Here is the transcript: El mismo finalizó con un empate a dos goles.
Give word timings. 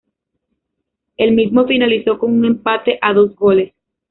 El 1.15 1.33
mismo 1.35 1.67
finalizó 1.67 2.17
con 2.17 2.31
un 2.35 2.43
empate 2.45 2.97
a 3.03 3.13
dos 3.13 3.35
goles. 3.35 3.75